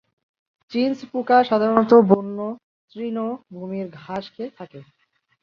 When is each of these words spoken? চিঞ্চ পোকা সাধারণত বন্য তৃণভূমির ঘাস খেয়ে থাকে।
চিঞ্চ 0.71 0.97
পোকা 1.11 1.37
সাধারণত 1.43 1.91
বন্য 2.09 2.37
তৃণভূমির 2.91 3.87
ঘাস 3.97 4.23
খেয়ে 4.33 4.55
থাকে। 4.57 4.79